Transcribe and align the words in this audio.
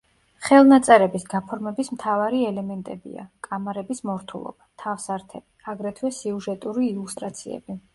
ხელნაწერების 0.45 1.25
გაფორმების 1.33 1.91
მთავარი 1.97 2.41
ელემენტებია: 2.53 3.27
კამარების 3.51 4.05
მორთულობა, 4.11 4.69
თავსართები, 4.87 5.51
აგრეთვე 5.77 6.17
სიუჟეტური 6.23 6.89
ილუსტრაციები. 6.95 7.85